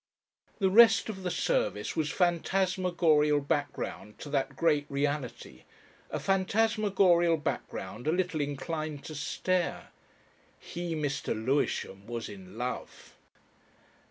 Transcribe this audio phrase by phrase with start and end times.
[0.57, 5.61] The rest of the service was phantasmagorial background to that great reality
[6.09, 9.89] a phantasmagorial background a little inclined to stare.
[10.57, 11.35] He, Mr.
[11.45, 13.13] Lewisham, was in Love.